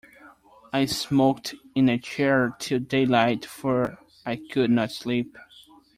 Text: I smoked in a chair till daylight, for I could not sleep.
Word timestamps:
I 0.73 0.85
smoked 0.85 1.53
in 1.75 1.87
a 1.87 1.99
chair 1.99 2.55
till 2.57 2.79
daylight, 2.79 3.45
for 3.45 3.99
I 4.25 4.37
could 4.37 4.71
not 4.71 4.89
sleep. 4.89 5.37